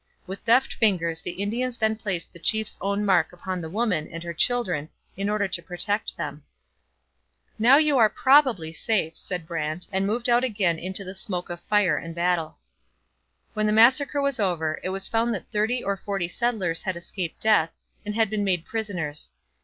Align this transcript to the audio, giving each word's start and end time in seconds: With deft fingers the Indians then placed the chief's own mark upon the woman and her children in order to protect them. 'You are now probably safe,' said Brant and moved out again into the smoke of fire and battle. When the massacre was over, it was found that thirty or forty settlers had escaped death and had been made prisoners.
With 0.25 0.43
deft 0.45 0.73
fingers 0.73 1.21
the 1.21 1.33
Indians 1.43 1.77
then 1.77 1.95
placed 1.95 2.33
the 2.33 2.39
chief's 2.39 2.75
own 2.81 3.05
mark 3.05 3.31
upon 3.31 3.61
the 3.61 3.69
woman 3.69 4.07
and 4.11 4.23
her 4.23 4.33
children 4.33 4.89
in 5.15 5.29
order 5.29 5.47
to 5.49 5.61
protect 5.61 6.17
them. 6.17 6.41
'You 7.59 7.99
are 7.99 8.07
now 8.09 8.13
probably 8.15 8.73
safe,' 8.73 9.15
said 9.15 9.45
Brant 9.45 9.85
and 9.91 10.07
moved 10.07 10.27
out 10.27 10.43
again 10.43 10.79
into 10.79 11.03
the 11.03 11.13
smoke 11.13 11.51
of 11.51 11.59
fire 11.65 11.97
and 11.99 12.15
battle. 12.15 12.57
When 13.53 13.67
the 13.67 13.73
massacre 13.73 14.23
was 14.23 14.39
over, 14.39 14.79
it 14.83 14.89
was 14.89 15.07
found 15.07 15.35
that 15.35 15.51
thirty 15.51 15.83
or 15.83 15.95
forty 15.95 16.27
settlers 16.27 16.81
had 16.81 16.95
escaped 16.97 17.39
death 17.39 17.69
and 18.03 18.15
had 18.15 18.31
been 18.31 18.43
made 18.43 18.65
prisoners. 18.65 19.29